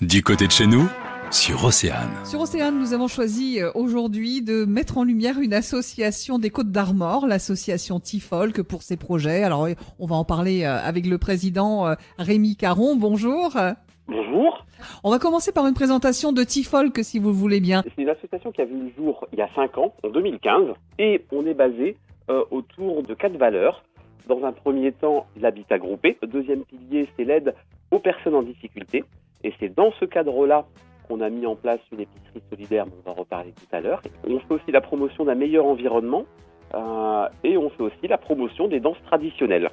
[0.00, 0.88] Du côté de chez nous,
[1.30, 2.08] sur Océane.
[2.24, 6.70] Sur Océane, nous avons choisi euh, aujourd'hui de mettre en lumière une association des Côtes
[6.72, 9.42] d'Armor, l'association Tifolk pour ses projets.
[9.42, 12.96] Alors, euh, on va en parler euh, avec le président Rémi Caron.
[12.96, 13.54] Bonjour.
[14.08, 14.64] Bonjour.
[15.04, 17.82] On va commencer par une présentation de Tifolk, si vous le voulez bien.
[17.84, 20.68] C'est une association qui a vu le jour il y a 5 ans, en 2015,
[20.98, 21.98] et on est basé
[22.50, 23.84] autour de quatre valeurs.
[24.28, 26.16] Dans un premier temps, l'habitat groupé.
[26.22, 27.54] Le deuxième pilier, c'est l'aide
[27.90, 29.04] aux personnes en difficulté.
[29.44, 30.66] Et c'est dans ce cadre-là
[31.08, 34.00] qu'on a mis en place une épicerie solidaire, on va en reparler tout à l'heure.
[34.28, 36.24] On fait aussi la promotion d'un meilleur environnement
[36.74, 39.70] euh, et on fait aussi la promotion des danses traditionnelles.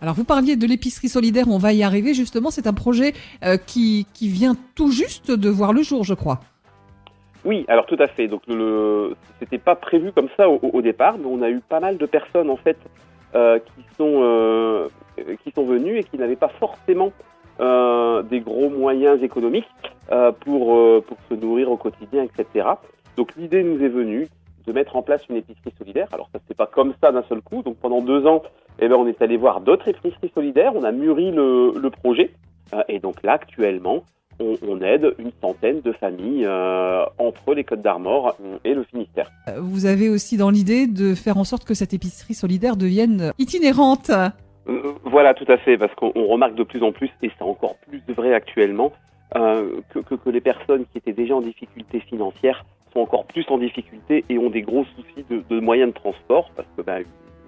[0.00, 3.12] Alors vous parliez de l'épicerie solidaire, on va y arriver justement, c'est un projet
[3.44, 6.40] euh, qui, qui vient tout juste de voir le jour, je crois.
[7.44, 8.28] Oui, alors tout à fait.
[8.28, 11.96] Donc le, c'était pas prévu comme ça au, départ, mais on a eu pas mal
[11.96, 12.78] de personnes en fait
[13.34, 14.88] euh, qui sont
[15.44, 17.12] qui sont venues et qui n'avaient pas forcément
[17.62, 19.68] euh, des gros moyens économiques
[20.10, 22.66] euh, pour, euh, pour se nourrir au quotidien, etc.
[23.16, 24.26] Donc l'idée nous est venue
[24.66, 26.08] de mettre en place une épicerie solidaire.
[26.10, 27.62] Alors ça c'est pas comme ça d'un seul coup.
[27.62, 28.42] Donc pendant deux ans,
[28.80, 30.72] eh ben, on est allé voir d'autres épiceries solidaires.
[30.74, 32.32] On a mûri le, projet.
[32.88, 34.02] et donc là actuellement,
[34.40, 36.48] on, on, aide une centaine de familles
[37.18, 39.30] entre les Côtes d'Armor et le Finistère.
[39.58, 44.10] Vous avez aussi dans l'idée de faire en sorte que cette épicerie solidaire devienne itinérante.
[44.68, 47.76] Euh, voilà, tout à fait, parce qu'on remarque de plus en plus, et c'est encore
[47.88, 48.92] plus vrai actuellement,
[49.36, 53.58] euh, que, que, les personnes qui étaient déjà en difficulté financière sont encore plus en
[53.58, 56.98] difficulté et ont des gros soucis de, moyens de transport, parce que bah,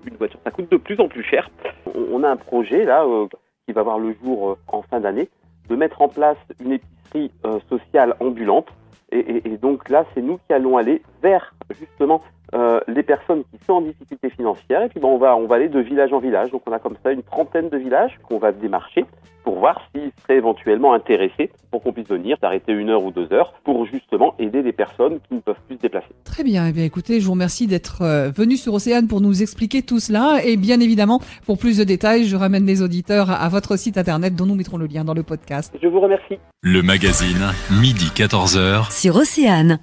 [0.07, 1.51] une voiture, ça coûte de plus en plus cher.
[1.95, 3.27] On, a un projet là euh,
[3.67, 5.29] qui va voir le jour en fin d'année
[5.69, 7.31] de mettre en place une épicerie
[7.69, 8.69] sociale ambulante.
[9.13, 12.21] Et donc là, c'est nous qui allons aller vers justement
[12.55, 14.83] euh, les personnes qui sont en difficulté financière.
[14.83, 16.51] Et puis bon, on va, on va aller de village en village.
[16.51, 19.05] Donc on a comme ça une trentaine de villages qu'on va démarcher
[19.45, 23.31] pour voir s'ils seraient éventuellement intéressés pour qu'on puisse venir s'arrêter une heure ou deux
[23.33, 26.09] heures pour justement aider les personnes qui ne peuvent plus se déplacer.
[26.25, 26.67] Très bien.
[26.69, 30.01] Eh bien, écoutez, je vous remercie d'être euh, venu sur Océane pour nous expliquer tout
[30.01, 30.39] cela.
[30.45, 34.35] Et bien évidemment, pour plus de détails, je ramène les auditeurs à votre site internet
[34.35, 35.75] dont nous mettrons le lien dans le podcast.
[35.83, 36.39] Je vous remercie.
[36.63, 38.91] Le magazine, midi 14h.
[38.91, 39.79] Sur Océane.